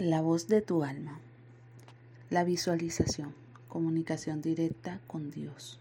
[0.00, 1.20] La voz de tu alma.
[2.30, 3.34] La visualización.
[3.68, 5.78] Comunicación directa con Dios.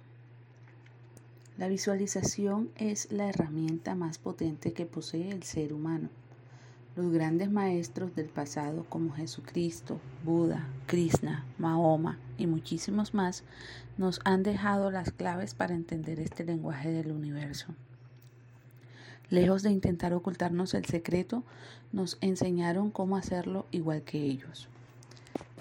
[1.57, 6.09] La visualización es la herramienta más potente que posee el ser humano.
[6.97, 13.45] Los grandes maestros del pasado como Jesucristo, Buda, Krishna, Mahoma y muchísimos más
[13.97, 17.67] nos han dejado las claves para entender este lenguaje del universo.
[19.29, 21.43] Lejos de intentar ocultarnos el secreto,
[21.91, 24.69] nos enseñaron cómo hacerlo igual que ellos.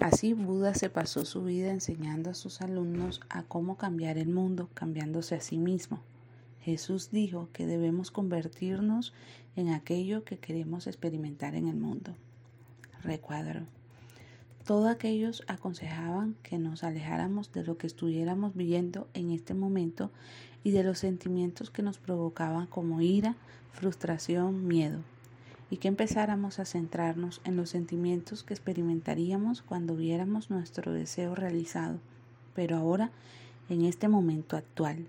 [0.01, 4.69] Así Buda se pasó su vida enseñando a sus alumnos a cómo cambiar el mundo,
[4.73, 6.01] cambiándose a sí mismo.
[6.63, 9.13] Jesús dijo que debemos convertirnos
[9.57, 12.15] en aquello que queremos experimentar en el mundo.
[13.03, 13.63] Recuadro.
[14.65, 20.11] Todos aquellos aconsejaban que nos alejáramos de lo que estuviéramos viviendo en este momento
[20.65, 23.37] y de los sentimientos que nos provocaban como ira,
[23.73, 24.99] frustración, miedo,
[25.71, 31.99] y que empezáramos a centrarnos en los sentimientos que experimentaríamos cuando viéramos nuestro deseo realizado,
[32.55, 33.11] pero ahora
[33.69, 35.07] en este momento actual,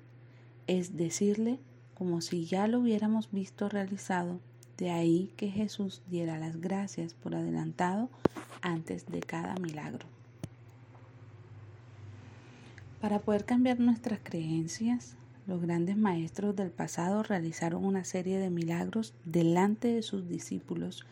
[0.67, 1.59] es decirle
[1.99, 4.39] como si ya lo hubiéramos visto realizado.
[4.77, 8.09] De ahí que Jesús diera las gracias por adelantado
[8.61, 10.05] antes de cada milagro.
[13.01, 15.17] Para poder cambiar nuestras creencias,
[15.49, 21.07] los grandes maestros del pasado realizaron una serie de milagros delante de sus discípulos,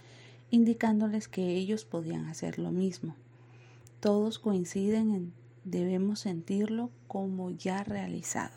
[0.52, 3.16] indicándoles que ellos podían hacer lo mismo.
[4.00, 8.56] Todos coinciden en debemos sentirlo como ya realizado.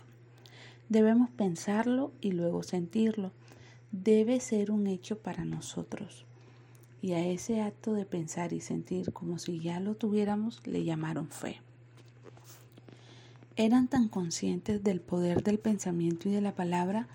[0.90, 3.32] Debemos pensarlo y luego sentirlo
[3.90, 6.26] debe ser un hecho para nosotros.
[7.00, 11.28] Y a ese acto de pensar y sentir como si ya lo tuviéramos le llamaron
[11.30, 11.62] fe.
[13.60, 17.08] Eran tan conscientes del poder del pensamiento y de la palabra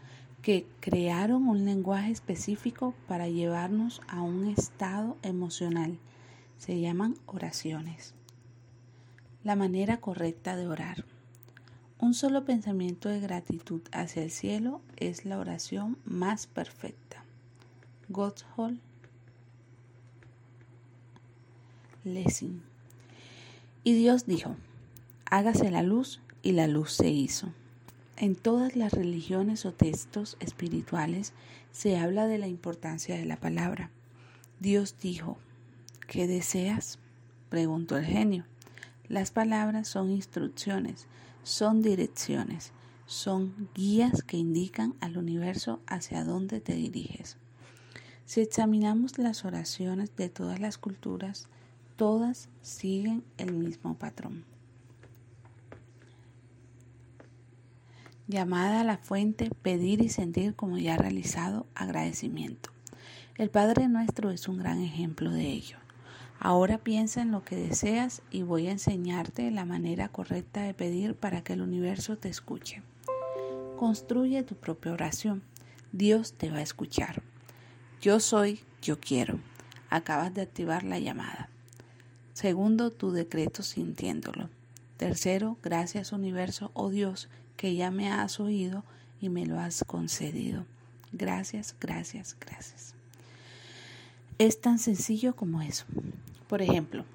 [0.43, 5.97] que crearon un lenguaje específico para llevarnos a un estado emocional.
[6.59, 8.13] Se llaman oraciones.
[9.43, 11.03] La manera correcta de orar.
[11.97, 17.25] Un solo pensamiento de gratitud hacia el cielo es la oración más perfecta.
[18.07, 18.79] Gotthold
[22.03, 22.61] Lessing.
[23.83, 24.55] Y Dios dijo,
[25.25, 27.51] hágase la luz y la luz se hizo.
[28.17, 31.33] En todas las religiones o textos espirituales
[31.71, 33.89] se habla de la importancia de la palabra.
[34.59, 35.39] Dios dijo,
[36.07, 36.99] ¿qué deseas?
[37.49, 38.45] preguntó el genio.
[39.07, 41.07] Las palabras son instrucciones,
[41.41, 42.73] son direcciones,
[43.07, 47.37] son guías que indican al universo hacia dónde te diriges.
[48.25, 51.47] Si examinamos las oraciones de todas las culturas,
[51.95, 54.45] todas siguen el mismo patrón.
[58.27, 62.71] Llamada a la fuente, pedir y sentir como ya realizado agradecimiento.
[63.37, 65.77] El Padre nuestro es un gran ejemplo de ello.
[66.39, 71.13] Ahora piensa en lo que deseas y voy a enseñarte la manera correcta de pedir
[71.13, 72.81] para que el universo te escuche.
[73.77, 75.43] Construye tu propia oración.
[75.91, 77.21] Dios te va a escuchar.
[78.01, 79.39] Yo soy, yo quiero.
[79.91, 81.49] Acabas de activar la llamada.
[82.33, 84.49] Segundo, tu decreto sintiéndolo.
[84.97, 88.83] Tercero, gracias universo oh Dios que ya me has oído
[89.21, 90.65] y me lo has concedido.
[91.11, 92.93] Gracias, gracias, gracias.
[94.37, 95.85] Es tan sencillo como eso.
[96.47, 97.05] Por ejemplo,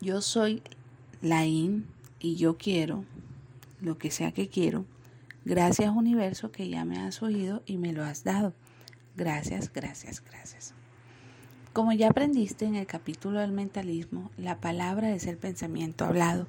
[0.00, 0.62] yo soy
[1.22, 1.86] Laín
[2.18, 3.04] y yo quiero
[3.80, 4.84] lo que sea que quiero.
[5.44, 8.52] Gracias universo que ya me has oído y me lo has dado.
[9.16, 10.74] Gracias, gracias, gracias.
[11.72, 16.46] Como ya aprendiste en el capítulo del mentalismo, la palabra es el pensamiento hablado.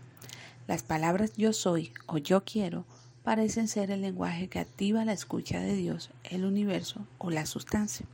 [0.67, 2.85] Las palabras yo soy o yo quiero
[3.23, 8.05] parecen ser el lenguaje que activa la escucha de Dios, el universo o la sustancia.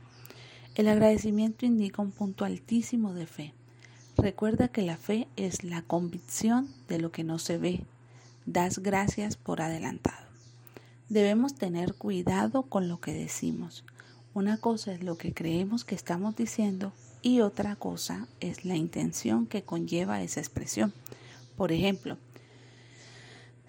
[0.74, 3.52] El agradecimiento indica un punto altísimo de fe.
[4.16, 7.84] Recuerda que la fe es la convicción de lo que no se ve.
[8.46, 10.26] Das gracias por adelantado.
[11.08, 13.84] Debemos tener cuidado con lo que decimos.
[14.34, 16.92] Una cosa es lo que creemos que estamos diciendo
[17.22, 20.92] y otra cosa es la intención que conlleva esa expresión.
[21.56, 22.18] Por ejemplo,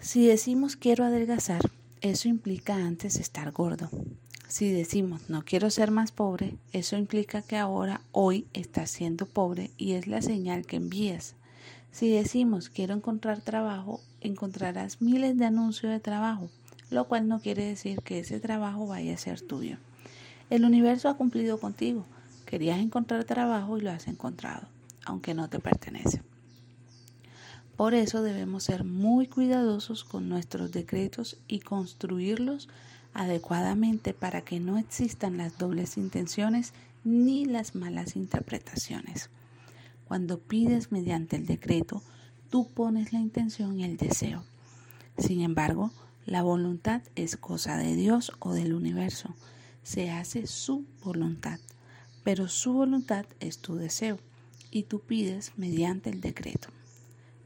[0.00, 1.60] si decimos quiero adelgazar,
[2.00, 3.90] eso implica antes estar gordo.
[4.48, 9.70] Si decimos no quiero ser más pobre, eso implica que ahora, hoy, estás siendo pobre
[9.76, 11.34] y es la señal que envías.
[11.92, 16.48] Si decimos quiero encontrar trabajo, encontrarás miles de anuncios de trabajo,
[16.90, 19.76] lo cual no quiere decir que ese trabajo vaya a ser tuyo.
[20.48, 22.06] El universo ha cumplido contigo.
[22.46, 24.66] Querías encontrar trabajo y lo has encontrado,
[25.04, 26.22] aunque no te pertenece.
[27.80, 32.68] Por eso debemos ser muy cuidadosos con nuestros decretos y construirlos
[33.14, 36.74] adecuadamente para que no existan las dobles intenciones
[37.04, 39.30] ni las malas interpretaciones.
[40.06, 42.02] Cuando pides mediante el decreto,
[42.50, 44.44] tú pones la intención y el deseo.
[45.16, 45.90] Sin embargo,
[46.26, 49.34] la voluntad es cosa de Dios o del universo.
[49.84, 51.58] Se hace su voluntad,
[52.24, 54.18] pero su voluntad es tu deseo
[54.70, 56.68] y tú pides mediante el decreto.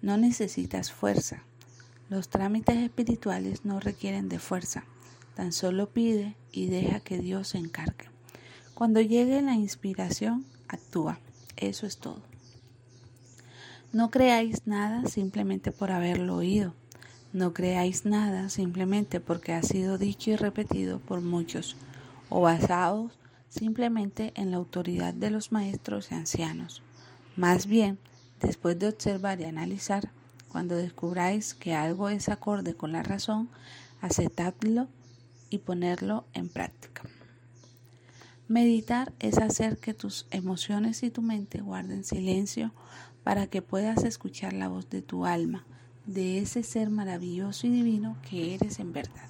[0.05, 1.45] No necesitas fuerza.
[2.11, 4.85] Los trámites espirituales no requieren de fuerza.
[5.35, 8.11] Tan solo pide y deja que Dios se encargue.
[8.75, 11.21] Cuando llegue la inspiración, actúa.
[11.57, 12.21] Eso es todo.
[13.95, 16.75] No creáis nada simplemente por haberlo oído.
[17.33, 21.79] No creáis nada simplemente porque ha sido dicho y repetido por muchos,
[22.29, 23.19] o basados
[23.49, 26.83] simplemente en la autoridad de los maestros y ancianos.
[27.37, 27.99] Más bien,
[28.47, 30.11] después de observar y analizar,
[30.49, 33.49] cuando descubráis que algo es acorde con la razón,
[34.01, 34.89] aceptadlo
[35.51, 37.03] y ponerlo en práctica.
[38.47, 42.73] Meditar es hacer que tus emociones y tu mente guarden silencio
[43.23, 45.65] para que puedas escuchar la voz de tu alma,
[46.07, 49.29] de ese ser maravilloso y divino que eres en verdad.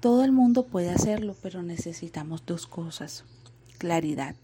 [0.00, 3.24] Todo el mundo puede hacerlo, pero necesitamos dos cosas.
[3.78, 4.34] Claridad,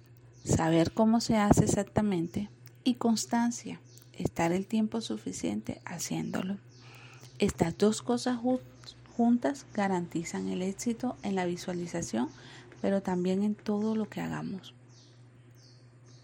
[0.44, 2.50] saber cómo se hace exactamente,
[2.84, 3.80] y constancia,
[4.12, 6.56] estar el tiempo suficiente haciéndolo.
[7.38, 8.38] Estas dos cosas
[9.16, 12.28] juntas garantizan el éxito en la visualización,
[12.80, 14.74] pero también en todo lo que hagamos.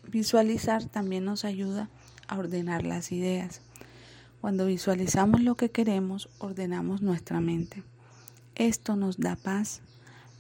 [0.09, 1.89] Visualizar también nos ayuda
[2.29, 3.61] a ordenar las ideas.
[4.41, 7.83] Cuando visualizamos lo que queremos, ordenamos nuestra mente.
[8.55, 9.81] Esto nos da paz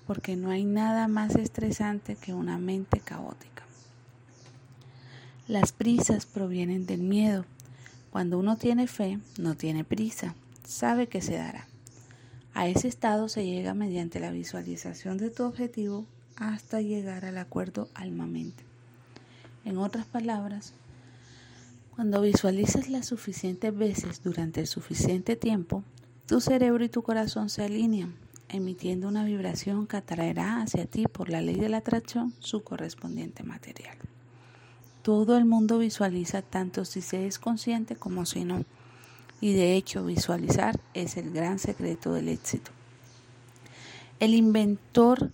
[0.06, 3.63] porque no hay nada más estresante que una mente caótica.
[5.46, 7.44] Las prisas provienen del miedo.
[8.10, 10.34] Cuando uno tiene fe, no tiene prisa,
[10.66, 11.68] sabe que se dará.
[12.54, 16.06] A ese estado se llega mediante la visualización de tu objetivo
[16.36, 18.64] hasta llegar al acuerdo alma-mente.
[19.66, 20.72] En otras palabras,
[21.94, 25.84] cuando visualizas las suficientes veces durante el suficiente tiempo,
[26.26, 28.14] tu cerebro y tu corazón se alinean,
[28.48, 33.42] emitiendo una vibración que atraerá hacia ti por la ley de la atracción su correspondiente
[33.42, 33.98] material.
[35.04, 38.64] Todo el mundo visualiza tanto si se es consciente como si no.
[39.40, 42.72] Y de hecho, visualizar es el gran secreto del éxito.
[44.18, 45.30] El inventor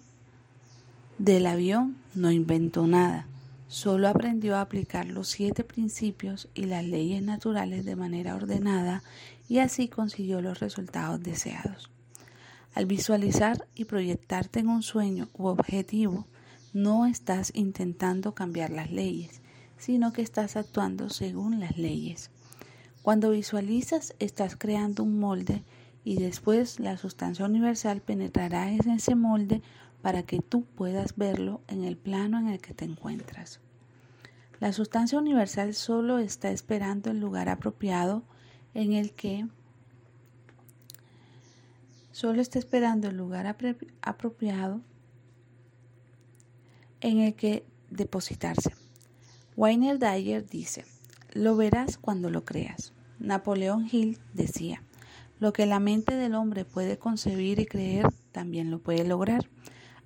[1.17, 3.27] del avión no inventó nada,
[3.71, 9.05] Solo aprendió a aplicar los siete principios y las leyes naturales de manera ordenada
[9.49, 11.89] y así consiguió los resultados deseados.
[12.75, 16.27] Al visualizar y proyectarte en un sueño u objetivo,
[16.73, 19.41] no estás intentando cambiar las leyes,
[19.81, 22.31] sino que estás actuando según las leyes.
[23.03, 25.65] Cuando visualizas, estás creando un molde
[26.05, 29.63] y después la sustancia universal penetrará en ese molde
[30.03, 33.61] para que tú puedas verlo en el plano en el que te encuentras.
[34.61, 38.23] La sustancia universal solo está esperando el lugar apropiado
[38.75, 39.49] en el que
[42.13, 43.47] solo está esperando el lugar
[44.03, 44.83] apropiado
[47.01, 48.75] en el que depositarse.
[49.61, 50.87] Weiner Dyer dice,
[51.35, 52.95] lo verás cuando lo creas.
[53.19, 54.83] Napoleón Hill decía,
[55.39, 59.51] lo que la mente del hombre puede concebir y creer, también lo puede lograr.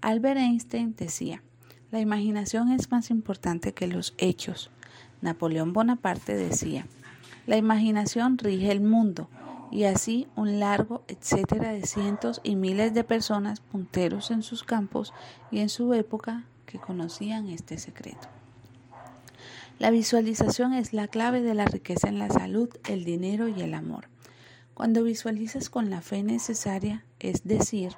[0.01, 1.45] Albert Einstein decía,
[1.93, 4.73] la imaginación es más importante que los hechos.
[5.21, 6.89] Napoleón Bonaparte decía,
[7.47, 9.29] la imaginación rige el mundo
[9.71, 15.15] y así un largo etcétera de cientos y miles de personas punteros en sus campos
[15.53, 18.27] y en su época que conocían este secreto.
[19.79, 23.75] La visualización es la clave de la riqueza en la salud, el dinero y el
[23.75, 24.09] amor.
[24.73, 27.97] Cuando visualizas con la fe necesaria, es decir,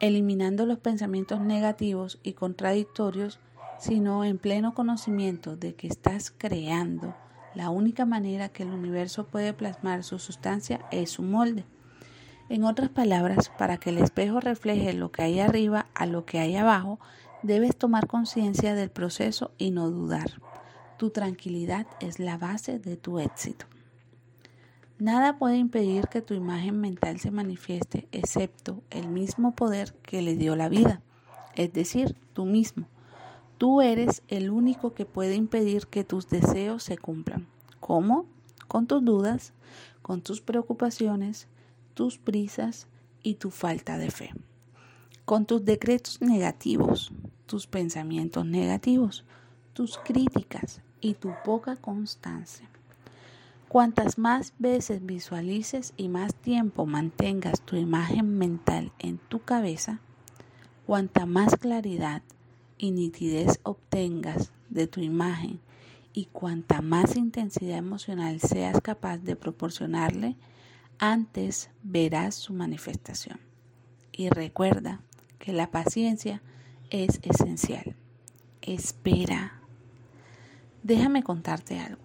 [0.00, 3.38] eliminando los pensamientos negativos y contradictorios,
[3.78, 7.14] sino en pleno conocimiento de que estás creando.
[7.54, 11.64] La única manera que el universo puede plasmar su sustancia es su molde.
[12.48, 16.38] En otras palabras, para que el espejo refleje lo que hay arriba a lo que
[16.38, 16.98] hay abajo,
[17.46, 20.40] debes tomar conciencia del proceso y no dudar.
[20.98, 23.66] Tu tranquilidad es la base de tu éxito.
[24.98, 30.36] Nada puede impedir que tu imagen mental se manifieste excepto el mismo poder que le
[30.36, 31.02] dio la vida,
[31.54, 32.86] es decir, tú mismo.
[33.58, 37.46] Tú eres el único que puede impedir que tus deseos se cumplan.
[37.80, 38.26] ¿Cómo?
[38.68, 39.52] Con tus dudas,
[40.02, 41.46] con tus preocupaciones,
[41.94, 42.88] tus prisas
[43.22, 44.30] y tu falta de fe.
[45.26, 47.12] Con tus decretos negativos,
[47.46, 49.24] tus pensamientos negativos,
[49.72, 52.68] tus críticas y tu poca constancia.
[53.68, 60.00] Cuantas más veces visualices y más tiempo mantengas tu imagen mental en tu cabeza,
[60.86, 62.22] cuanta más claridad
[62.78, 65.60] y nitidez obtengas de tu imagen
[66.12, 70.36] y cuanta más intensidad emocional seas capaz de proporcionarle,
[70.98, 73.38] antes verás su manifestación.
[74.12, 75.02] Y recuerda
[75.38, 76.40] que la paciencia
[76.90, 77.94] es esencial.
[78.62, 79.60] Espera.
[80.82, 82.00] Déjame contarte algo.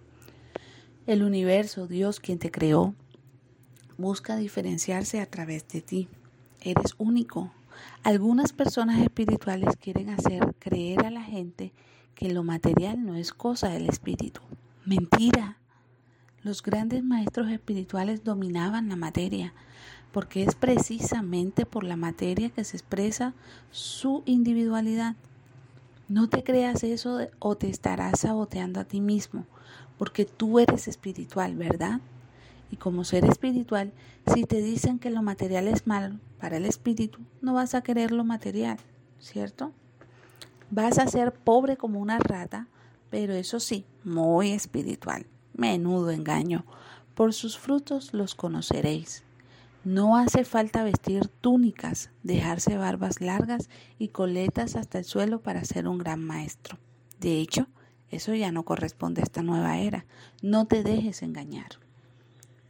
[1.08, 2.94] El universo, Dios quien te creó,
[3.98, 6.08] busca diferenciarse a través de ti.
[6.62, 7.52] Eres único.
[8.04, 11.74] Algunas personas espirituales quieren hacer creer a la gente
[12.16, 14.42] que lo material no es cosa del espíritu.
[14.86, 15.58] Mentira.
[16.44, 19.54] Los grandes maestros espirituales dominaban la materia,
[20.12, 23.34] porque es precisamente por la materia que se expresa
[23.72, 25.16] su individualidad.
[26.08, 29.46] No te creas eso o te estarás saboteando a ti mismo,
[29.98, 32.02] porque tú eres espiritual, ¿verdad?
[32.70, 33.94] Y como ser espiritual,
[34.34, 38.12] si te dicen que lo material es malo para el espíritu, no vas a querer
[38.12, 38.78] lo material,
[39.20, 39.72] ¿cierto?
[40.70, 42.68] Vas a ser pobre como una rata,
[43.10, 45.26] pero eso sí, muy espiritual.
[45.54, 46.66] Menudo engaño.
[47.14, 49.24] Por sus frutos los conoceréis.
[49.84, 55.88] No hace falta vestir túnicas, dejarse barbas largas y coletas hasta el suelo para ser
[55.88, 56.78] un gran maestro.
[57.20, 57.68] De hecho,
[58.12, 60.06] eso ya no corresponde a esta nueva era.
[60.44, 61.80] No te dejes engañar.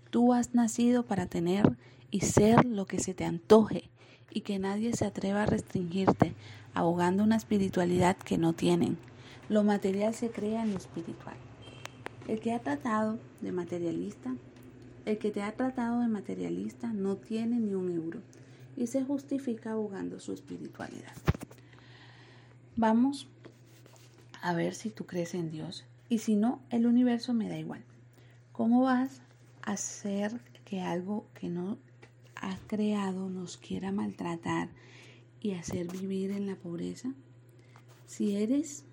[0.10, 1.76] Tú has nacido para tener
[2.12, 3.90] y ser lo que se te antoje
[4.30, 6.34] y que nadie se atreva a restringirte,
[6.74, 8.98] ahogando una espiritualidad que no tienen.
[9.50, 11.36] Lo material se crea en lo espiritual.
[12.30, 14.34] El que ha tratado de materialista,
[15.06, 18.22] el que te ha tratado de materialista no tiene ni un euro
[18.78, 21.14] y se justifica ahogando su espiritualidad.
[22.76, 23.28] Vamos
[24.42, 27.84] a ver si tú crees en Dios y si no, el universo me da igual.
[28.52, 29.22] ¿Cómo vas
[29.62, 31.78] a hacer que algo que no
[32.36, 34.70] ha creado nos quiera maltratar
[35.40, 37.14] y hacer vivir en la pobreza?
[38.06, 38.84] Si eres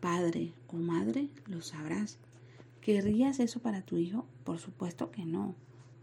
[0.00, 2.18] padre o madre, lo sabrás.
[2.84, 4.26] ¿Querrías eso para tu hijo?
[4.44, 5.54] Por supuesto que no.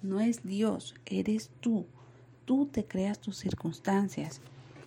[0.02, 1.86] No es Dios, eres tú.
[2.46, 4.42] Tú te creas tus circunstancias.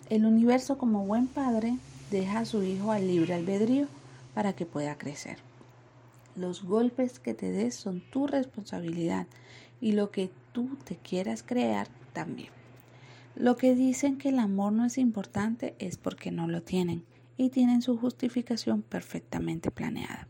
[0.09, 1.77] El universo como buen padre
[2.11, 3.87] deja a su hijo al libre albedrío
[4.33, 5.37] para que pueda crecer.
[6.35, 9.25] Los golpes que te des son tu responsabilidad
[9.79, 12.49] y lo que tú te quieras crear también.
[13.37, 17.05] Lo que dicen que el amor no es importante es porque no lo tienen
[17.37, 20.27] y tienen su justificación perfectamente planeada.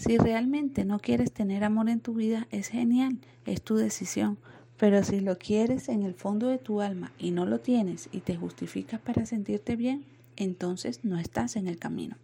[0.00, 4.38] Si realmente no quieres tener amor en tu vida, es genial, es tu decisión.
[4.78, 8.20] Pero si lo quieres en el fondo de tu alma y no lo tienes y
[8.20, 12.16] te justificas para sentirte bien, entonces no estás en el camino.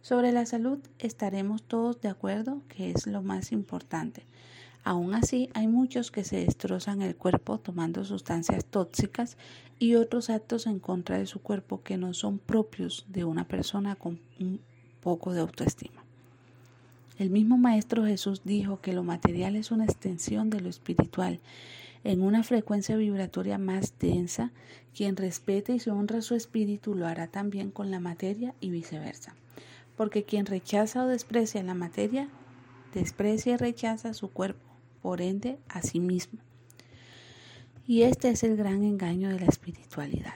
[0.00, 4.24] Sobre la salud estaremos todos de acuerdo que es lo más importante.
[4.82, 9.36] Aún así, hay muchos que se destrozan el cuerpo tomando sustancias tóxicas
[9.78, 13.96] y otros actos en contra de su cuerpo que no son propios de una persona
[13.96, 14.62] con un
[15.02, 16.01] poco de autoestima.
[17.22, 21.38] El mismo Maestro Jesús dijo que lo material es una extensión de lo espiritual.
[22.02, 24.50] En una frecuencia vibratoria más densa,
[24.92, 29.36] quien respete y se honra su espíritu lo hará también con la materia y viceversa.
[29.96, 32.28] Porque quien rechaza o desprecia la materia,
[32.92, 34.68] desprecia y rechaza su cuerpo
[35.00, 36.40] por ende a sí mismo.
[37.86, 40.34] Y este es el gran engaño de la espiritualidad.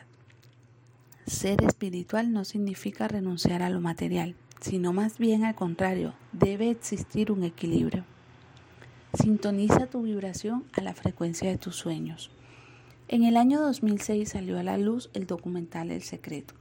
[1.27, 7.31] Ser espiritual no significa renunciar a lo material, sino más bien al contrario, debe existir
[7.31, 8.05] un equilibrio.
[9.15, 12.31] Sintoniza tu vibración a la frecuencia de tus sueños.
[13.09, 16.55] En el año 2006 salió a la luz el documental El Secreto,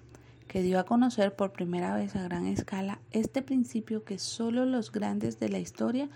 [0.47, 4.91] que dio a conocer por primera vez a gran escala este principio que solo los
[4.91, 6.09] grandes de la historia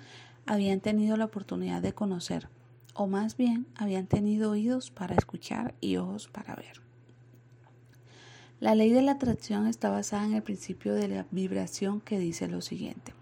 [0.46, 2.48] habían tenido la oportunidad de conocer,
[2.94, 6.89] o más bien habían tenido oídos para escuchar y ojos para ver.
[8.60, 12.50] La ley de la atracción está basada en el principio de la vibración que dice
[12.50, 13.14] lo siguiente.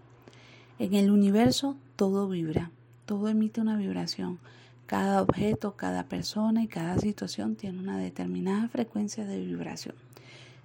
[0.80, 2.72] En el universo todo vibra,
[3.06, 4.40] todo emite una vibración.
[4.86, 9.94] Cada objeto, cada persona y cada situación tiene una determinada frecuencia de vibración.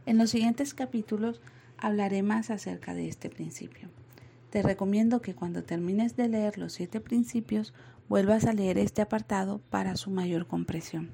[0.07, 1.39] En los siguientes capítulos
[1.77, 3.89] hablaré más acerca de este principio.
[4.49, 7.75] Te recomiendo que cuando termines de leer los siete principios,
[8.09, 11.11] vuelvas a leer este apartado para su mayor compresión.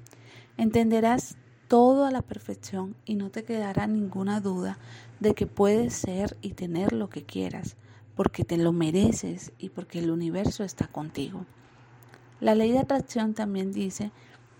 [0.56, 1.36] Entenderás
[1.70, 4.76] todo a la perfección y no te quedará ninguna duda
[5.20, 7.76] de que puedes ser y tener lo que quieras,
[8.16, 11.46] porque te lo mereces y porque el universo está contigo.
[12.40, 14.10] La ley de atracción también dice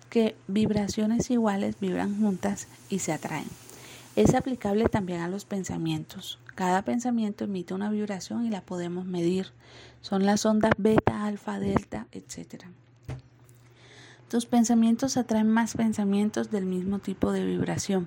[0.09, 3.49] que vibraciones iguales vibran juntas y se atraen.
[4.14, 6.38] Es aplicable también a los pensamientos.
[6.55, 9.49] Cada pensamiento emite una vibración y la podemos medir.
[10.00, 12.67] Son las ondas beta, alfa, delta, etc.
[14.31, 18.07] Tus pensamientos atraen más pensamientos del mismo tipo de vibración.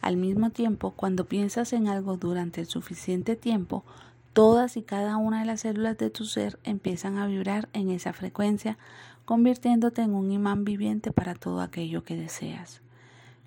[0.00, 3.84] Al mismo tiempo, cuando piensas en algo durante el suficiente tiempo,
[4.32, 8.12] todas y cada una de las células de tu ser empiezan a vibrar en esa
[8.12, 8.78] frecuencia,
[9.24, 12.80] convirtiéndote en un imán viviente para todo aquello que deseas.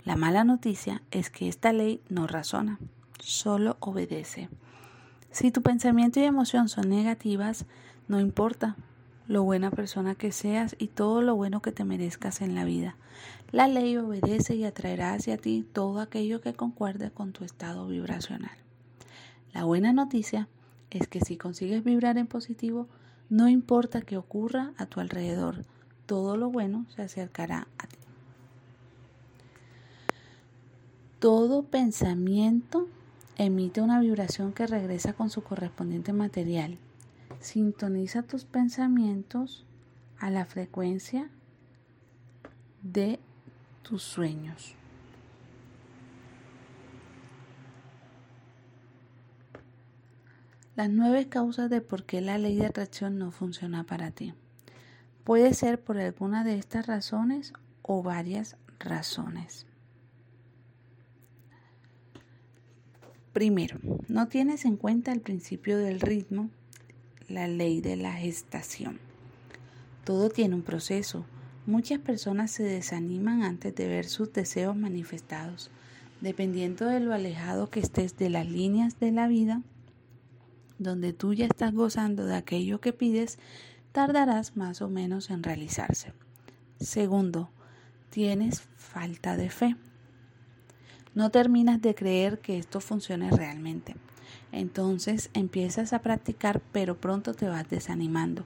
[0.06, 2.80] La mala noticia es que esta ley no razona,
[3.20, 4.48] solo obedece.
[5.30, 7.66] Si tu pensamiento y emoción son negativas,
[8.08, 8.78] no importa,
[9.28, 12.96] lo buena persona que seas y todo lo bueno que te merezcas en la vida.
[13.52, 18.58] La ley obedece y atraerá hacia ti todo aquello que concuerde con tu estado vibracional.
[19.54, 20.48] La buena noticia
[20.90, 22.88] es que si consigues vibrar en positivo,
[23.30, 25.66] no importa qué ocurra a tu alrededor,
[26.06, 27.98] todo lo bueno se acercará a ti.
[31.20, 32.88] Todo pensamiento
[33.38, 36.78] emite una vibración que regresa con su correspondiente material
[37.40, 39.66] Sintoniza tus pensamientos
[40.18, 41.30] a la frecuencia
[42.82, 43.20] de
[43.82, 44.76] tus sueños.
[50.76, 54.34] Las nueve causas de por qué la ley de atracción no funciona para ti.
[55.24, 57.54] Puede ser por alguna de estas razones
[57.84, 59.68] o varias razones.
[63.34, 66.50] Primero, no tienes en cuenta el principio del ritmo
[67.28, 69.00] la ley de la gestación.
[70.04, 71.26] Todo tiene un proceso.
[71.66, 75.72] Muchas personas se desaniman antes de ver sus deseos manifestados.
[76.22, 79.62] Dependiendo de lo alejado que estés de las líneas de la vida,
[80.78, 83.40] donde tú ya estás gozando de aquello que pides,
[83.92, 86.14] tardarás más o menos en realizarse.
[86.80, 87.50] Segundo,
[88.10, 89.76] tienes falta de fe.
[91.14, 93.96] No terminas de creer que esto funcione realmente.
[94.54, 98.46] Entonces empiezas a practicar, pero pronto te vas desanimando.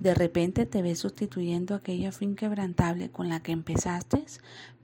[0.00, 4.24] De repente te ves sustituyendo aquella fe inquebrantable con la que empezaste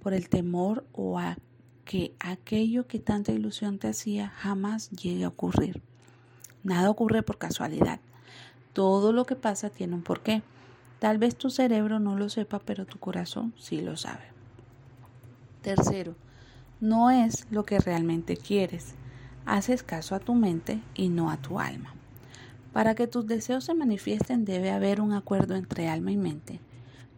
[0.03, 1.39] por el temor o a
[1.87, 5.81] que aquello que tanta ilusión te hacía jamás llegue a ocurrir.
[6.63, 8.01] Nada ocurre por casualidad.
[8.75, 10.43] Todo lo que pasa tiene un porqué.
[10.99, 14.25] Tal vez tu cerebro no lo sepa, pero tu corazón sí lo sabe.
[15.63, 16.15] Tercero,
[16.79, 18.98] no es lo que realmente quieres
[19.49, 21.95] haces caso a tu mente y no a tu alma.
[22.73, 26.61] Para que tus deseos se manifiesten debe haber un acuerdo entre alma y mente.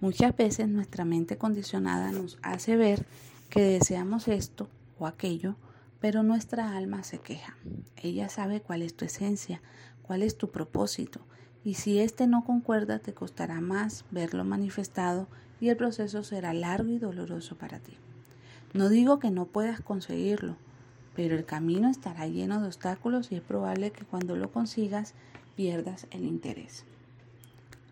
[0.01, 3.05] Muchas veces nuestra mente condicionada nos hace ver
[3.51, 5.57] que deseamos esto o aquello,
[6.01, 7.57] pero nuestra alma se queja.
[7.97, 9.61] Ella sabe cuál es tu esencia,
[10.03, 11.21] cuál es tu propósito,
[11.64, 15.27] y si éste no concuerda te costará más verlo manifestado
[15.61, 17.93] y el proceso será largo y doloroso para ti.
[18.73, 20.57] No digo que no puedas conseguirlo,
[21.14, 25.14] pero el camino estará lleno de obstáculos y es probable que cuando lo consigas
[25.57, 26.85] pierdas el interés.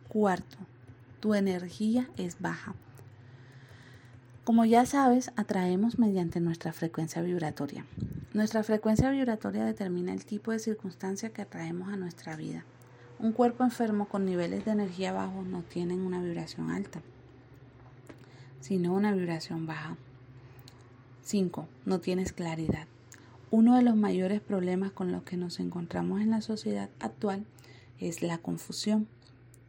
[0.08, 0.58] Cuarto,
[1.20, 2.74] tu energía es baja.
[4.44, 7.84] Como ya sabes, atraemos mediante nuestra frecuencia vibratoria.
[8.32, 12.64] Nuestra frecuencia vibratoria determina el tipo de circunstancia que atraemos a nuestra vida.
[13.18, 17.02] Un cuerpo enfermo con niveles de energía bajos no tiene una vibración alta,
[18.60, 19.96] sino una vibración baja.
[21.24, 21.68] 5.
[21.84, 22.86] No tienes claridad.
[23.50, 27.46] Uno de los mayores problemas con los que nos encontramos en la sociedad actual
[27.98, 29.08] es la confusión.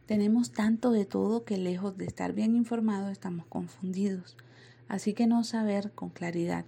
[0.04, 4.36] Tenemos tanto de todo que lejos de estar bien informados estamos confundidos.
[4.88, 6.66] Así que no saber con claridad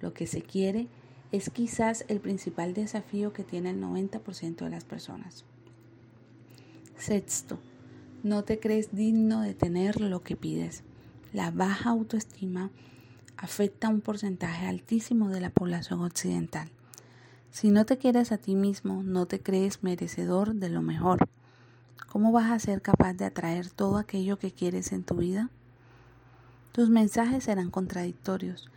[0.00, 0.88] lo que se quiere
[1.32, 5.44] es quizás el principal desafío que tiene el 90% de las personas.
[6.96, 7.58] Sexto,
[8.22, 10.82] no te crees digno de tener lo que pides.
[11.34, 12.70] La baja autoestima
[13.44, 16.70] afecta a un porcentaje altísimo de la población occidental.
[17.50, 21.28] Si no te quieres a ti mismo, no te crees merecedor de lo mejor.
[22.08, 25.50] ¿Cómo vas a ser capaz de atraer todo aquello que quieres en tu vida?
[26.72, 28.70] Tus mensajes serán contradictorios,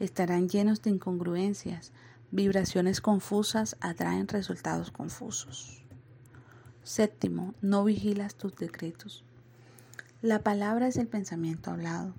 [0.00, 1.92] estarán llenos de incongruencias,
[2.30, 5.82] vibraciones confusas atraen resultados confusos.
[6.82, 9.22] Séptimo, no vigilas tus decretos.
[10.22, 12.14] La palabra es el pensamiento hablado.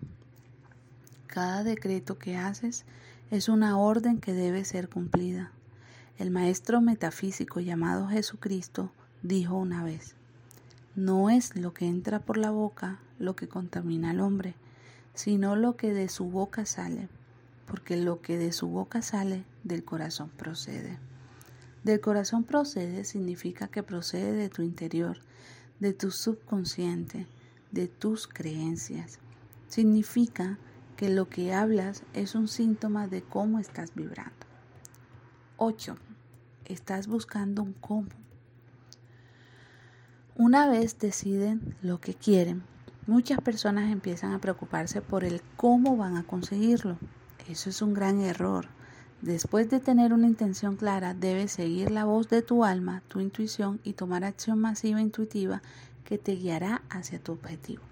[1.36, 2.86] Cada decreto que haces
[3.30, 5.52] es una orden que debe ser cumplida.
[6.18, 10.16] El maestro metafísico llamado Jesucristo dijo una vez,
[10.96, 14.56] no es lo que entra por la boca lo que contamina al hombre,
[15.14, 17.10] sino lo que de su boca sale,
[17.68, 21.00] porque lo que de su boca sale del corazón procede.
[21.84, 25.18] Del corazón procede significa que procede de tu interior,
[25.82, 27.28] de tu subconsciente,
[27.72, 29.20] de tus creencias.
[29.68, 30.60] Significa
[30.96, 34.34] que lo que hablas es un síntoma de cómo estás vibrando.
[35.58, 35.98] 8.
[36.66, 38.10] Estás buscando un cómo.
[40.36, 42.64] Una vez deciden lo que quieren,
[43.08, 46.98] Muchas personas empiezan a preocuparse por el cómo van a conseguirlo.
[47.48, 48.66] Eso es un gran error.
[49.22, 53.80] Después de tener una intención clara, debes seguir la voz de tu alma, tu intuición
[53.84, 55.62] y tomar acción masiva e intuitiva
[56.04, 57.84] que te guiará hacia tu objetivo.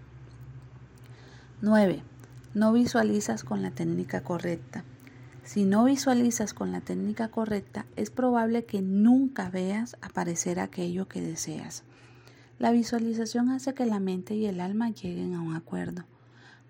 [1.61, 2.01] 9.
[2.55, 4.83] No visualizas con la técnica correcta.
[5.43, 11.19] Si no visualizas con la técnica correcta, es probable que nunca veas aparecer aquello que
[11.19, 11.83] deseas.
[12.59, 16.03] La visualización hace que la mente y el alma lleguen a un acuerdo.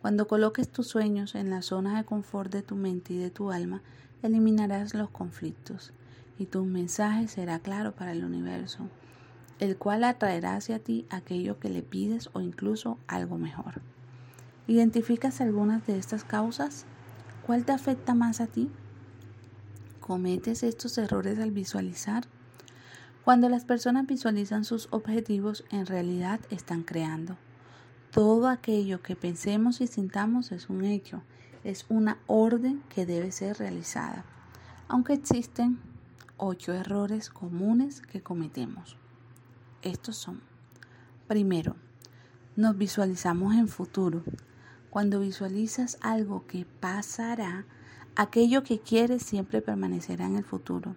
[0.02, 3.52] Cuando coloques tus sueños en la zona de confort de tu mente y de tu
[3.52, 3.82] alma,
[4.22, 5.91] eliminarás los conflictos
[6.39, 8.88] y tu mensaje será claro para el universo,
[9.60, 13.82] el cual atraerá hacia ti aquello que le pides o incluso algo mejor.
[14.65, 16.86] ¿Identificas algunas de estas causas?
[17.45, 18.71] ¿Cuál te afecta más a ti?
[19.99, 22.23] ¿Cometes estos errores al visualizar?
[23.26, 27.36] Cuando las personas visualizan sus objetivos, en realidad están creando.
[28.12, 31.23] Todo aquello que pensemos y sintamos es un hecho,
[31.65, 34.23] es una orden que debe ser realizada,
[34.88, 35.78] aunque existen
[36.38, 38.95] ocho errores comunes que cometemos.
[39.82, 40.39] Estos son,
[41.28, 41.76] primero,
[42.56, 44.23] nos visualizamos en futuro.
[44.93, 47.65] Cuando visualizas algo que pasará,
[48.15, 50.95] aquello que quieres siempre permanecerá en el futuro.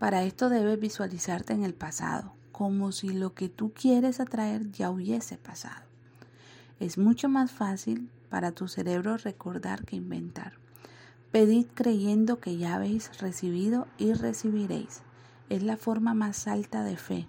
[0.00, 4.90] Para esto debes visualizarte en el pasado, como si lo que tú quieres atraer ya
[4.90, 5.84] hubiese pasado.
[6.80, 10.54] Es mucho más fácil para tu cerebro recordar que inventar.
[11.30, 15.02] Pedid creyendo que ya habéis recibido y recibiréis.
[15.50, 17.28] Es la forma más alta de fe.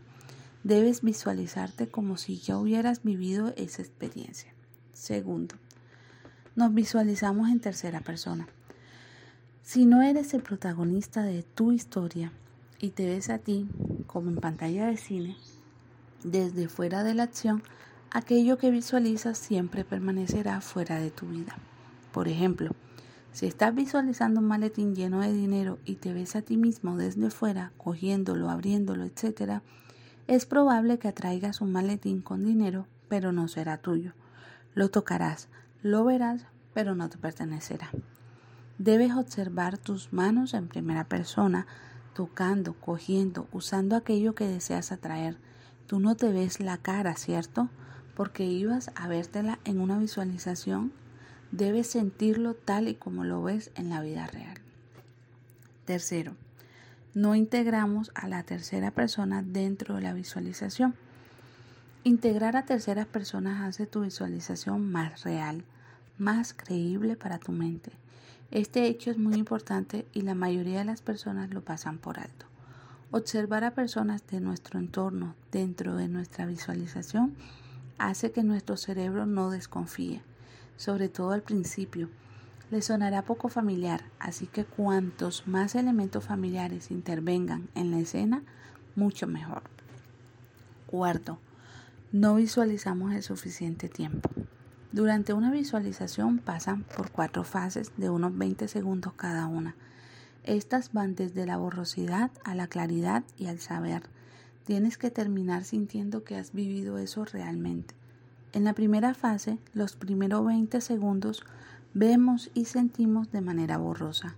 [0.63, 4.51] Debes visualizarte como si ya hubieras vivido esa experiencia.
[4.93, 5.57] Segundo,
[6.55, 8.47] nos visualizamos en tercera persona.
[9.63, 12.31] Si no eres el protagonista de tu historia,
[12.79, 13.69] y te ves a ti,
[14.07, 15.37] como en pantalla de cine,
[16.23, 17.61] desde fuera de la acción,
[18.09, 21.55] aquello que visualizas siempre permanecerá fuera de tu vida.
[22.11, 22.71] Por ejemplo,
[23.31, 27.29] si estás visualizando un maletín lleno de dinero y te ves a ti mismo desde
[27.29, 29.61] fuera, cogiéndolo, abriéndolo, etc.,
[30.27, 34.13] es probable que atraigas un maletín con dinero, pero no será tuyo.
[34.73, 35.47] Lo tocarás,
[35.82, 37.89] lo verás, pero no te pertenecerá.
[38.78, 41.67] Debes observar tus manos en primera persona,
[42.13, 45.38] tocando, cogiendo, usando aquello que deseas atraer.
[45.88, 47.70] Tú no te ves la cara, ¿cierto?
[48.15, 50.91] Porque ibas a vértela en una visualización.
[51.52, 54.58] Debes sentirlo tal y como lo ves en la vida real.
[55.86, 56.36] Tercero,
[57.13, 60.96] no integramos a la tercera persona dentro de la visualización.
[62.03, 65.63] Integrar a terceras personas hace tu visualización más real,
[66.17, 67.91] más creíble para tu mente.
[68.49, 72.47] Este hecho es muy importante y la mayoría de las personas lo pasan por alto.
[73.11, 77.35] Observar a personas de nuestro entorno dentro de nuestra visualización
[77.99, 80.23] hace que nuestro cerebro no desconfíe,
[80.77, 82.09] sobre todo al principio.
[82.71, 88.41] Le sonará poco familiar, así que cuantos más elementos familiares intervengan en la escena,
[88.95, 89.61] mucho mejor.
[90.87, 91.37] Cuarto,
[92.12, 94.30] no visualizamos el suficiente tiempo.
[94.91, 99.76] Durante una visualización pasan por cuatro fases de unos 20 segundos cada una.
[100.43, 104.04] Estas van desde la borrosidad a la claridad y al saber.
[104.65, 107.95] Tienes que terminar sintiendo que has vivido eso realmente.
[108.52, 111.45] En la primera fase, los primeros 20 segundos,
[111.93, 114.36] vemos y sentimos de manera borrosa.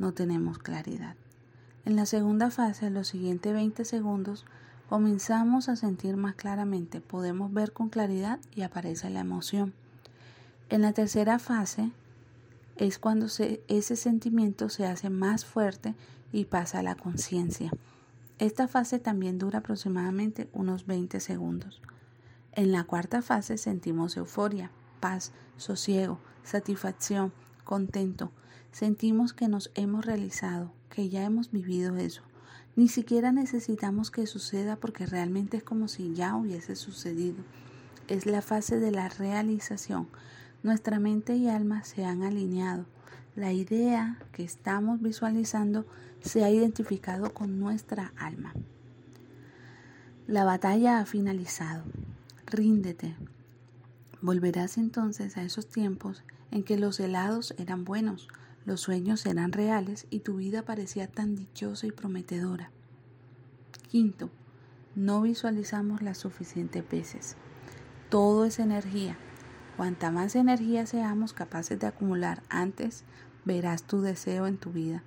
[0.00, 1.14] No tenemos claridad.
[1.84, 4.44] En la segunda fase, los siguientes 20 segundos,
[4.88, 9.72] comenzamos a sentir más claramente, podemos ver con claridad y aparece la emoción.
[10.68, 11.90] En la tercera fase
[12.76, 15.94] es cuando ese sentimiento se hace más fuerte
[16.32, 17.70] y pasa a la conciencia.
[18.38, 21.80] Esta fase también dura aproximadamente unos 20 segundos.
[22.52, 27.32] En la cuarta fase sentimos euforia, paz, sosiego, satisfacción,
[27.64, 28.32] contento.
[28.72, 32.22] Sentimos que nos hemos realizado, que ya hemos vivido eso.
[32.74, 37.44] Ni siquiera necesitamos que suceda porque realmente es como si ya hubiese sucedido.
[38.08, 40.08] Es la fase de la realización,
[40.62, 42.86] nuestra mente y alma se han alineado.
[43.36, 45.86] La idea que estamos visualizando
[46.22, 48.54] se ha identificado con nuestra alma.
[50.26, 51.82] La batalla ha finalizado.
[52.46, 53.16] Ríndete.
[54.20, 58.28] Volverás entonces a esos tiempos en que los helados eran buenos,
[58.64, 62.70] los sueños eran reales y tu vida parecía tan dichosa y prometedora.
[63.88, 64.30] Quinto,
[64.94, 67.36] no visualizamos las suficientes veces.
[68.08, 69.16] Todo es energía
[69.76, 73.04] Cuanta más energía seamos capaces de acumular antes,
[73.44, 75.02] verás tu deseo en tu vida.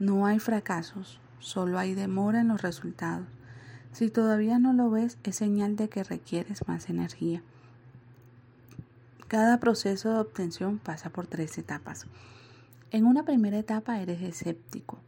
[0.00, 3.26] No hay fracasos, solo hay demora en los resultados.
[3.92, 7.42] Si todavía no lo ves, es señal de que requieres más energía.
[9.28, 12.06] Cada proceso de obtención pasa por tres etapas.
[12.90, 14.98] En una primera etapa eres escéptico.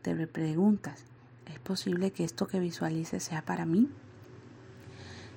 [0.00, 1.04] Te preguntas,
[1.44, 3.90] ¿es posible que esto que visualices sea para mí?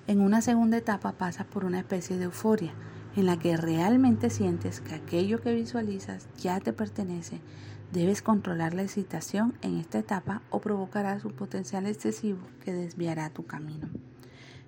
[0.08, 2.72] En una segunda etapa pasas por una especie de euforia
[3.18, 7.42] en la que realmente sientes que aquello que visualizas ya te pertenece.
[7.92, 13.46] Debes controlar la excitación en esta etapa o provocarás un potencial excesivo que desviará tu
[13.46, 13.90] camino.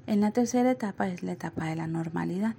[0.05, 2.55] En la tercera etapa es la etapa de la normalidad.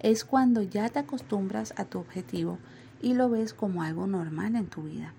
[0.00, 2.58] Es cuando ya te acostumbras a tu objetivo
[3.00, 5.12] y lo ves como algo normal en tu vida.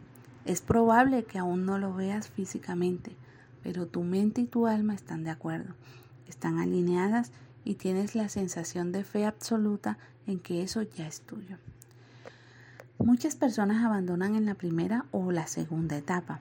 [0.46, 3.16] Es probable que aún no lo veas físicamente,
[3.64, 5.76] pero tu mente y tu alma están de acuerdo,
[6.28, 7.32] están alineadas
[7.64, 11.58] y tienes la sensación de fe absoluta en que eso ya es tuyo.
[12.98, 16.40] Muchas personas abandonan en la primera o la segunda etapa.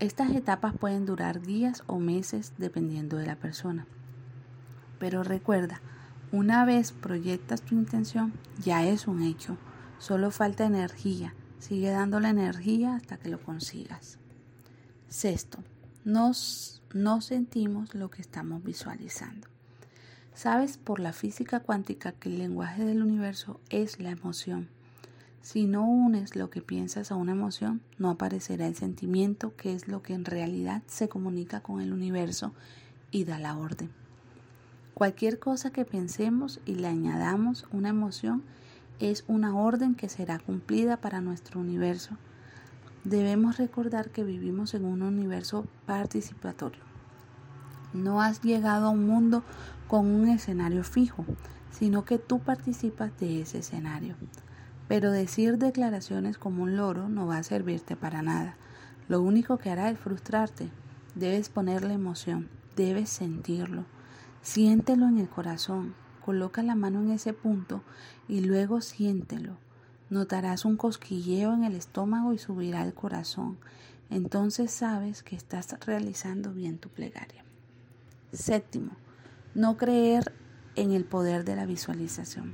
[0.00, 3.86] Estas etapas pueden durar días o meses dependiendo de la persona.
[4.98, 5.80] Pero recuerda,
[6.32, 9.56] una vez proyectas tu intención, ya es un hecho.
[10.02, 11.32] Solo falta energía.
[11.60, 14.18] Sigue dando la energía hasta que lo consigas.
[15.08, 15.62] Sexto,
[16.04, 19.46] nos, no sentimos lo que estamos visualizando.
[20.34, 24.68] Sabes por la física cuántica que el lenguaje del universo es la emoción.
[25.40, 29.86] Si no unes lo que piensas a una emoción, no aparecerá el sentimiento que es
[29.86, 32.54] lo que en realidad se comunica con el universo
[33.12, 33.92] y da la orden.
[34.94, 38.42] Cualquier cosa que pensemos y le añadamos una emoción
[39.00, 42.16] es una orden que será cumplida para nuestro universo.
[43.04, 46.82] Debemos recordar que vivimos en un universo participatorio.
[47.92, 49.42] No has llegado a un mundo
[49.88, 51.24] con un escenario fijo,
[51.70, 54.14] sino que tú participas de ese escenario.
[54.88, 58.56] Pero decir declaraciones como un loro no va a servirte para nada.
[59.08, 60.70] Lo único que hará es frustrarte.
[61.14, 63.84] Debes ponerle emoción, debes sentirlo.
[64.42, 67.82] Siéntelo en el corazón, coloca la mano en ese punto
[68.28, 69.56] y luego siéntelo.
[70.10, 73.58] Notarás un cosquilleo en el estómago y subirá al corazón.
[74.10, 77.44] Entonces sabes que estás realizando bien tu plegaria.
[78.32, 78.92] Séptimo,
[79.54, 80.32] no creer
[80.76, 82.52] en el poder de la visualización.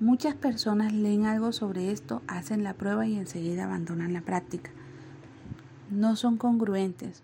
[0.00, 4.70] Muchas personas leen algo sobre esto, hacen la prueba y enseguida abandonan la práctica.
[5.90, 7.22] No son congruentes.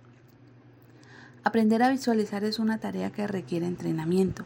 [1.42, 4.44] Aprender a visualizar es una tarea que requiere entrenamiento.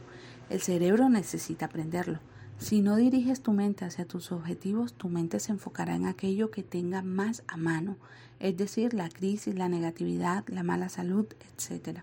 [0.50, 2.20] El cerebro necesita aprenderlo.
[2.58, 6.62] Si no diriges tu mente hacia tus objetivos, tu mente se enfocará en aquello que
[6.62, 7.96] tenga más a mano,
[8.40, 12.00] es decir, la crisis, la negatividad, la mala salud, etc.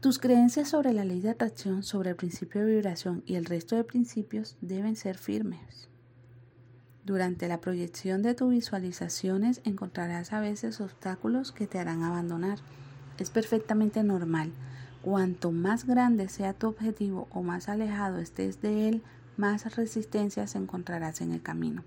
[0.00, 3.76] Tus creencias sobre la ley de atracción, sobre el principio de vibración y el resto
[3.76, 5.88] de principios deben ser firmes.
[7.04, 12.58] Durante la proyección de tus visualizaciones encontrarás a veces obstáculos que te harán abandonar.
[13.18, 14.50] Es perfectamente normal.
[15.06, 19.04] Cuanto más grande sea tu objetivo o más alejado estés de él,
[19.36, 21.84] más resistencias encontrarás en el camino.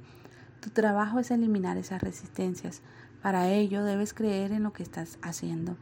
[0.62, 2.82] Tu trabajo es eliminar esas resistencias.
[3.22, 5.76] Para ello debes creer en lo que estás haciendo.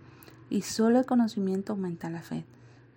[0.49, 2.43] Y solo el conocimiento aumenta la fe.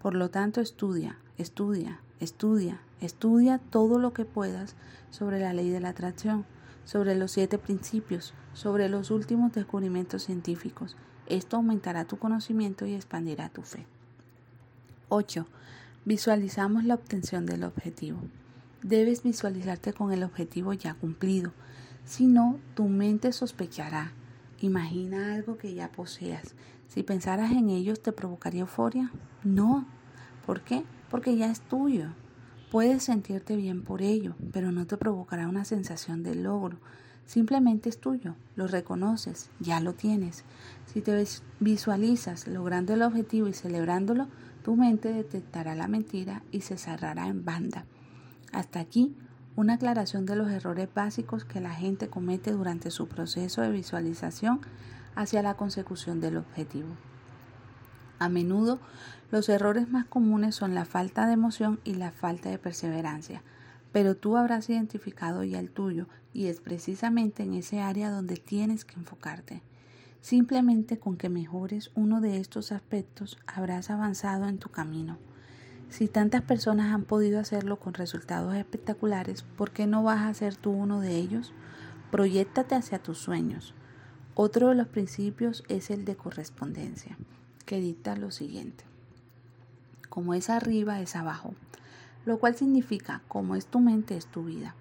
[0.00, 4.74] Por lo tanto, estudia, estudia, estudia, estudia todo lo que puedas
[5.10, 6.46] sobre la ley de la atracción,
[6.84, 13.50] sobre los siete principios, sobre los últimos descubrimientos científicos esto aumentará tu conocimiento y expandirá
[13.50, 13.86] tu fe.
[15.10, 15.44] 8.
[16.04, 18.20] Visualizamos la obtención del objetivo.
[18.82, 21.52] Debes visualizarte con el objetivo ya cumplido.
[22.04, 24.12] Si no, tu mente sospechará.
[24.60, 26.54] Imagina algo que ya poseas.
[26.86, 29.10] Si pensaras en ellos, ¿te provocaría euforia?
[29.42, 29.84] No.
[30.46, 30.84] ¿Por qué?
[31.10, 32.06] Porque ya es tuyo.
[32.70, 36.78] Puedes sentirte bien por ello, pero no te provocará una sensación de logro.
[37.26, 40.44] Simplemente es tuyo, lo reconoces, ya lo tienes.
[40.86, 41.24] Si te
[41.58, 44.28] visualizas logrando el objetivo y celebrándolo,
[44.62, 47.84] tu mente detectará la mentira y se cerrará en banda.
[48.52, 49.16] Hasta aquí
[49.56, 54.60] una aclaración de los errores básicos que la gente comete durante su proceso de visualización
[55.14, 56.88] hacia la consecución del objetivo.
[58.18, 58.78] A menudo
[59.30, 63.42] los errores más comunes son la falta de emoción y la falta de perseverancia
[63.92, 68.84] pero tú habrás identificado ya el tuyo y es precisamente en ese área donde tienes
[68.84, 69.62] que enfocarte.
[70.20, 75.18] Simplemente con que mejores uno de estos aspectos habrás avanzado en tu camino.
[75.88, 80.56] Si tantas personas han podido hacerlo con resultados espectaculares, ¿por qué no vas a ser
[80.56, 81.52] tú uno de ellos?
[82.10, 83.74] Proyéctate hacia tus sueños.
[84.34, 87.16] Otro de los principios es el de correspondencia,
[87.66, 88.84] que dicta lo siguiente.
[90.08, 91.54] Como es arriba, es abajo
[92.26, 94.74] lo cual significa, como es tu mente, es tu vida.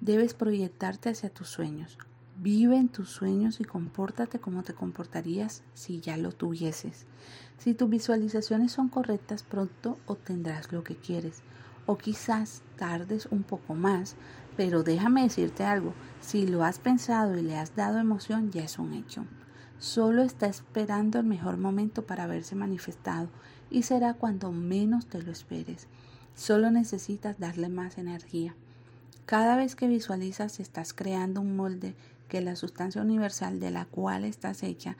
[0.00, 1.98] Debes proyectarte hacia tus sueños.
[2.42, 7.04] Vive en tus sueños y compórtate como te comportarías si ya lo tuvieses.
[7.58, 11.42] Si tus visualizaciones son correctas, pronto obtendrás lo que quieres.
[11.84, 14.14] o quizás tardes un poco más,
[14.56, 18.78] pero déjame decirte algo, si lo has pensado y le has dado emoción, ya es
[18.78, 19.26] un hecho.
[19.78, 23.28] Solo está esperando el mejor momento para verse manifestado
[23.70, 25.88] y será cuando menos te lo esperes.
[26.34, 28.54] Solo necesitas darle más energía.
[29.26, 31.94] Cada vez que visualizas estás creando un molde
[32.30, 34.96] que la sustancia universal de la cual estás hecha,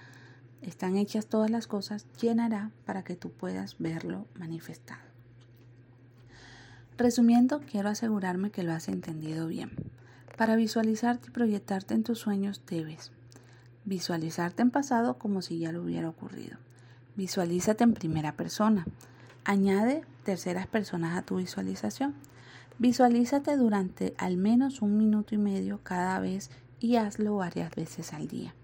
[0.63, 5.01] están hechas todas las cosas, llenará para que tú puedas verlo manifestado.
[6.99, 9.71] Resumiendo, quiero asegurarme que lo has entendido bien.
[10.37, 13.13] Para visualizarte y proyectarte en tus sueños debes
[13.85, 16.59] visualizarte en pasado como si ya lo hubiera ocurrido.
[17.17, 18.87] Visualízate en primera persona.
[19.45, 22.15] Añade terceras personas a tu visualización.
[22.79, 28.27] Visualízate durante al menos un minuto y medio cada vez y hazlo varias veces al
[28.27, 28.55] día.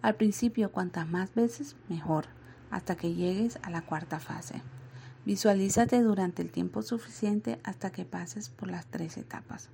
[0.00, 2.26] Al principio, cuantas más veces, mejor,
[2.70, 4.62] hasta que llegues a la cuarta fase.
[5.24, 9.68] Visualízate durante el tiempo suficiente hasta que pases por las tres etapas.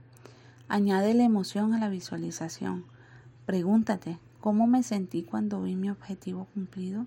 [0.69, 2.85] Añade la emoción a la visualización.
[3.45, 7.07] Pregúntate, ¿cómo me sentí cuando vi mi objetivo cumplido?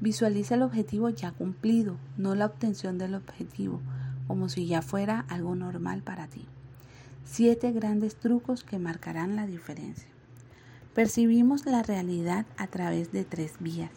[0.00, 3.80] Visualiza el objetivo ya cumplido, no la obtención del objetivo,
[4.26, 6.46] como si ya fuera algo normal para ti.
[7.30, 10.08] Siete grandes trucos que marcarán la diferencia.
[10.94, 13.92] Percibimos la realidad a través de tres vías,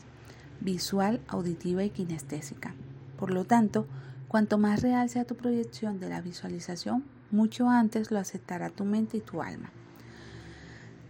[0.59, 2.75] visual, auditiva y kinestésica.
[3.17, 3.87] Por lo tanto,
[4.27, 9.17] cuanto más real sea tu proyección de la visualización, mucho antes lo aceptará tu mente
[9.17, 9.71] y tu alma.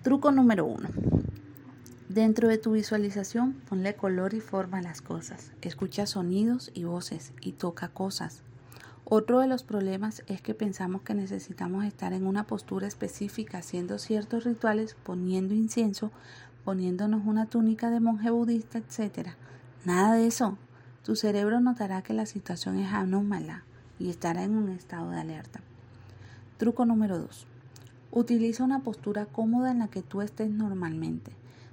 [0.03, 0.89] Truco número uno.
[2.07, 5.51] Dentro de tu visualización, ponle color y forma a las cosas.
[5.63, 8.43] Escucha sonidos y voces y toca cosas.
[9.05, 13.97] Otro de los problemas es que pensamos que necesitamos estar en una postura específica haciendo
[13.99, 16.11] ciertos rituales, poniendo incienso,
[16.63, 19.29] poniéndonos una túnica de monje budista, etc.
[19.85, 20.57] Nada de eso.
[21.03, 23.63] Tu cerebro notará que la situación es anómala
[23.99, 25.61] y estará en un estado de alerta.
[26.57, 27.47] Truco número 2.
[28.11, 31.31] Utiliza una postura cómoda en la que tú estés normalmente.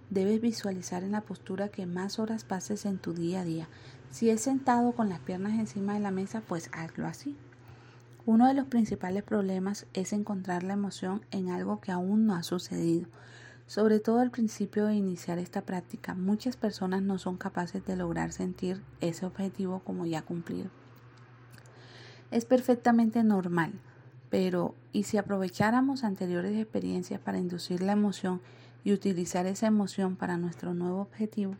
[0.08, 3.68] Debes visualizar en la postura que más horas pases en tu día a día.
[4.10, 7.36] Si es sentado con las piernas encima de la mesa, pues hazlo así.
[8.24, 12.42] Uno de los principales problemas es encontrar la emoción en algo que aún no ha
[12.42, 13.06] sucedido.
[13.66, 18.32] Sobre todo al principio de iniciar esta práctica, muchas personas no son capaces de lograr
[18.32, 20.70] sentir ese objetivo como ya cumplido.
[22.30, 23.72] Es perfectamente normal,
[24.30, 28.40] pero ¿y si aprovecháramos anteriores experiencias para inducir la emoción
[28.84, 31.56] y utilizar esa emoción para nuestro nuevo objetivo?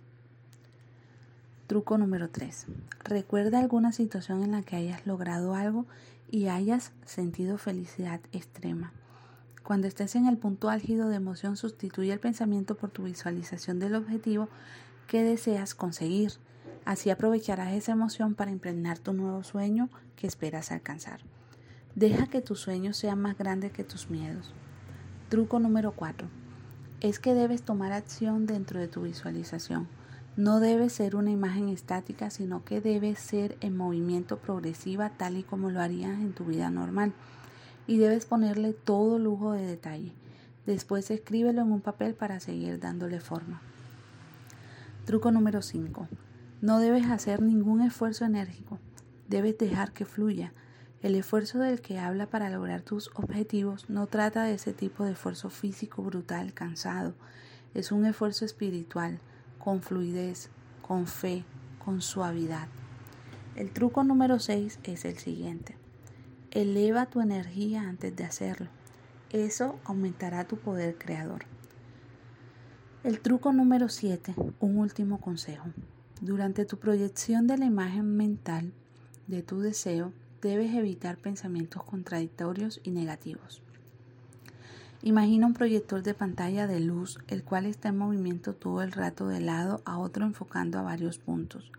[1.69, 2.65] Truco número 3.
[3.05, 5.85] Recuerda alguna situación en la que hayas logrado algo
[6.31, 8.95] y hayas sentido felicidad extrema.
[9.65, 13.97] Cuando estés en el punto álgido de emoción, sustituye el pensamiento por tu visualización del
[13.97, 14.49] objetivo
[15.09, 16.33] que deseas conseguir.
[16.87, 21.21] Así aprovecharás esa emoción para impregnar tu nuevo sueño que esperas alcanzar.
[21.95, 24.55] Deja que tu sueño sea más grande que tus miedos.
[25.29, 26.29] Truco número 4.
[27.03, 29.98] Es que debes tomar acción dentro de tu visualización.
[30.39, 35.43] No debe ser una imagen estática, sino que debe ser en movimiento progresiva tal y
[35.43, 37.13] como lo harías en tu vida normal.
[37.89, 40.13] Y debes ponerle todo lujo de detalle.
[40.65, 43.61] Después escríbelo en un papel para seguir dándole forma.
[45.07, 46.07] Truco número 5.
[46.61, 48.79] No debes hacer ningún esfuerzo enérgico.
[49.27, 50.53] Debes dejar que fluya.
[51.03, 55.15] El esfuerzo del que habla para lograr tus objetivos no trata de ese tipo de
[55.15, 57.15] esfuerzo físico brutal, cansado.
[57.75, 59.19] Es un esfuerzo espiritual
[59.69, 60.49] con fluidez,
[60.81, 61.45] con fe,
[61.85, 62.69] con suavidad.
[63.55, 65.77] El truco número 6 es el siguiente.
[66.51, 68.71] Eleva tu energía antes de hacerlo.
[69.29, 71.45] Eso aumentará tu poder creador.
[73.05, 75.67] El truco número 7, un último consejo.
[76.23, 78.73] Durante tu proyección de la imagen mental
[79.27, 83.61] de tu deseo, debes evitar pensamientos contradictorios y negativos.
[85.03, 89.29] Imagina un proyector de pantalla de luz, el cual está en movimiento todo el rato
[89.29, 91.71] de lado a otro enfocando a varios puntos.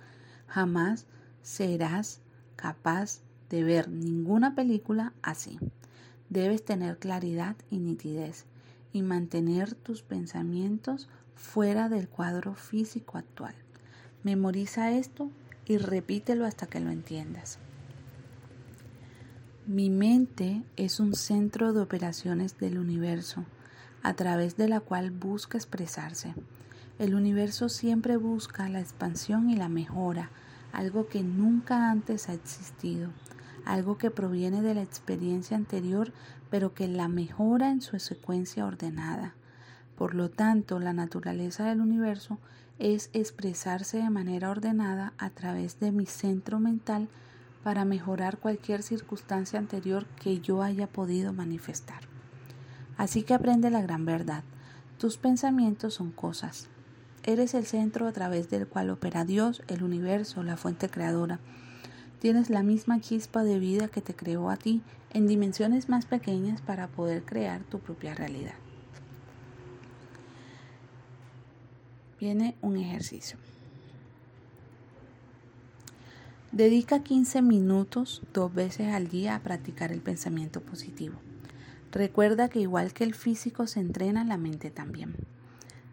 [0.48, 1.06] Jamás
[1.42, 2.22] serás
[2.56, 5.60] capaz de ver ninguna película así.
[6.30, 8.46] Debes tener claridad y nitidez
[8.94, 13.56] y mantener tus pensamientos fuera del cuadro físico actual.
[14.24, 15.30] Memoriza esto
[15.66, 17.60] y repítelo hasta que lo entiendas.
[19.70, 23.46] Mi mente es un centro de operaciones del universo,
[24.02, 26.34] a través de la cual busca expresarse.
[26.98, 30.32] El universo siempre busca la expansión y la mejora,
[30.74, 33.12] algo que nunca antes ha existido,
[33.64, 36.14] algo que proviene de la experiencia anterior,
[36.50, 39.36] pero que la mejora en su secuencia ordenada.
[39.96, 42.40] Por lo tanto, la naturaleza del universo
[42.80, 47.08] es expresarse de manera ordenada a través de mi centro mental
[47.64, 52.02] para mejorar cualquier circunstancia anterior que yo haya podido manifestar.
[52.98, 54.44] Así que aprende la gran verdad.
[54.98, 56.68] Tus pensamientos son cosas.
[57.24, 61.40] Eres el centro a través del cual opera Dios, el universo, la fuente creadora.
[62.20, 64.82] Tienes la misma chispa de vida que te creó a ti
[65.12, 68.56] en dimensiones más pequeñas para poder crear tu propia realidad.
[72.20, 73.38] Viene un ejercicio.
[76.52, 81.14] Dedica 15 minutos dos veces al día a practicar el pensamiento positivo.
[81.92, 85.16] Recuerda que igual que el físico se entrena, la mente también.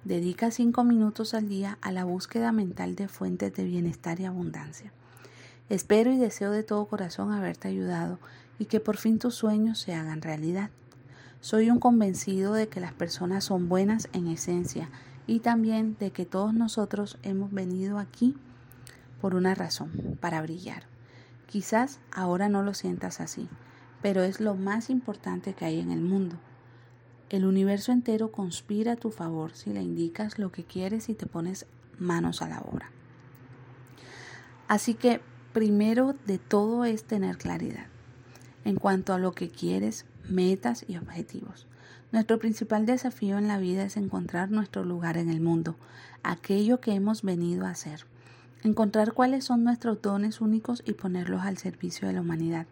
[0.04, 4.94] Dedica 5 minutos al día a la búsqueda mental de fuentes de bienestar y abundancia.
[5.68, 8.18] Espero y deseo de todo corazón haberte ayudado
[8.58, 10.70] y que por fin tus sueños se hagan realidad.
[11.42, 14.88] Soy un convencido de que las personas son buenas en esencia
[15.26, 18.34] y también de que todos nosotros hemos venido aquí
[19.20, 20.84] por una razón, para brillar.
[21.46, 23.48] Quizás ahora no lo sientas así,
[24.02, 26.36] pero es lo más importante que hay en el mundo.
[27.28, 31.26] El universo entero conspira a tu favor si le indicas lo que quieres y te
[31.26, 31.66] pones
[31.98, 32.90] manos a la obra.
[34.68, 35.20] Así que
[35.52, 37.86] primero de todo es tener claridad
[38.64, 41.68] en cuanto a lo que quieres, metas y objetivos.
[42.10, 45.76] Nuestro principal desafío en la vida es encontrar nuestro lugar en el mundo,
[46.24, 48.06] aquello que hemos venido a hacer.
[48.62, 52.66] Encontrar cuáles son nuestros dones únicos y ponerlos al servicio de la humanidad.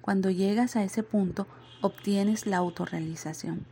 [0.00, 1.46] Cuando llegas a ese punto,
[1.80, 3.64] obtienes la autorrealización.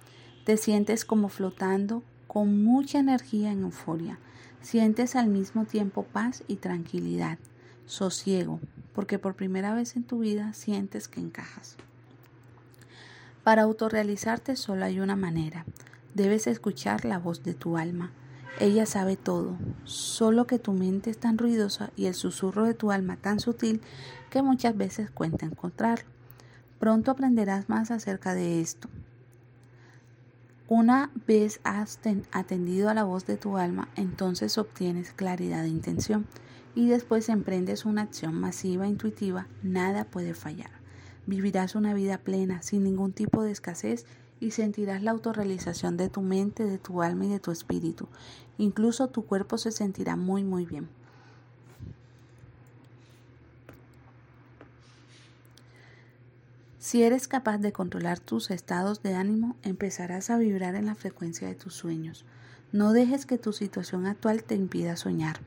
[0.45, 4.19] Te sientes como flotando con mucha energía en euforia.
[4.61, 7.39] Sientes al mismo tiempo paz y tranquilidad,
[7.87, 8.61] sosiego,
[8.95, 11.77] porque por primera vez en tu vida sientes que encajas.
[13.45, 15.65] Para autorrealizarte solo hay una manera.
[16.15, 18.11] Debes escuchar la voz de tu alma.
[18.61, 22.91] Ella sabe todo, solo que tu mente es tan ruidosa y el susurro de tu
[22.91, 23.81] alma tan sutil
[24.31, 26.09] que muchas veces cuenta encontrarlo.
[26.81, 28.89] Pronto aprenderás más acerca de esto.
[30.67, 32.01] Una vez has
[32.33, 36.27] atendido a la voz de tu alma, entonces obtienes claridad de intención
[36.75, 40.71] y después emprendes una acción masiva, intuitiva, nada puede fallar.
[41.27, 44.05] Vivirás una vida plena, sin ningún tipo de escasez
[44.41, 48.09] y sentirás la autorrealización de tu mente, de tu alma y de tu espíritu.
[48.57, 50.89] Incluso tu cuerpo se sentirá muy, muy bien.
[56.79, 61.47] Si eres capaz de controlar tus estados de ánimo, empezarás a vibrar en la frecuencia
[61.47, 62.25] de tus sueños.
[62.73, 65.41] No dejes que tu situación actual te impida soñar.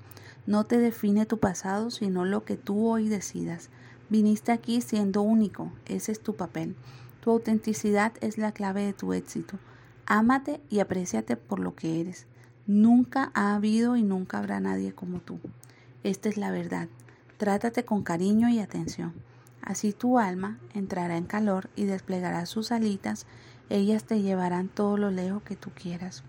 [0.46, 3.70] No te define tu pasado, sino lo que tú hoy decidas.
[4.10, 6.76] Viniste aquí siendo único, ese es tu papel.
[7.22, 9.60] Tu autenticidad es la clave de tu éxito.
[10.08, 12.26] Ámate y apréciate por lo que eres.
[12.66, 15.40] Nunca ha habido y nunca habrá nadie como tú.
[16.04, 16.88] Esta es la verdad.
[17.38, 19.14] Trátate con cariño y atención.
[19.62, 23.28] Así tu alma entrará en calor y desplegará sus alitas.
[23.70, 26.24] Ellas te llevarán todo lo lejos que tú quieras.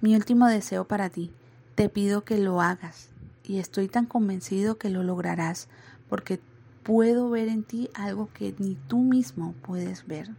[0.00, 1.32] Mi último deseo para ti.
[1.74, 3.10] Te pido que lo hagas
[3.42, 5.68] y estoy tan convencido que lo lograrás
[6.08, 6.40] porque
[6.84, 10.30] puedo ver en ti algo que ni tú mismo puedes ver.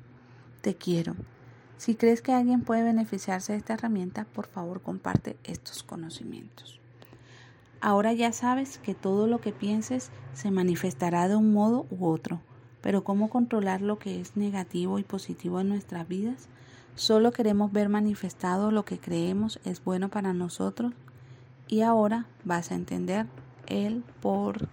[0.62, 1.16] Te quiero.
[1.78, 6.80] Si crees que alguien puede beneficiarse de esta herramienta, por favor comparte estos conocimientos.
[7.82, 12.40] Ahora ya sabes que todo lo que pienses se manifestará de un modo u otro,
[12.82, 16.48] pero ¿cómo controlar lo que es negativo y positivo en nuestras vidas?
[16.96, 20.94] Solo queremos ver manifestado lo que creemos es bueno para nosotros
[21.68, 23.26] y ahora vas a entender
[23.68, 24.70] el por